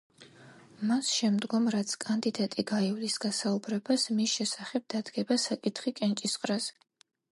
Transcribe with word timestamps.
მას 0.91 1.09
შემდგომ, 1.17 1.67
რაც 1.75 1.93
კანდიდატი 2.05 2.65
გაივლის 2.71 3.17
გასაუბრებას, 3.27 4.07
მის 4.21 4.33
შესახებ 4.41 4.89
დადგება 4.95 5.39
საკითხი 5.45 5.95
კენჭისყრაზე. 6.01 6.79